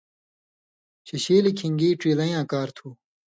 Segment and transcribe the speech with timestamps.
[1.07, 2.87] شِشیلیۡ کَھن٘گی ڇیلیں یاں کار تُھو۔